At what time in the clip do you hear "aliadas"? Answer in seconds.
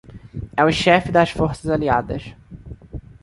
1.69-2.23